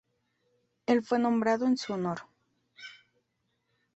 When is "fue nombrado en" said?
1.03-1.77